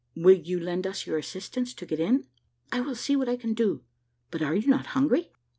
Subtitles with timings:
[0.15, 2.25] "Will you lend us your assistance to get in?"
[2.71, 3.83] "I will see what I can do.
[4.31, 5.31] But are you not hungry?"